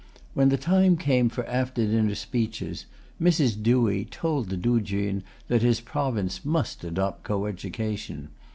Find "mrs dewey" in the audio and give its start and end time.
3.21-4.03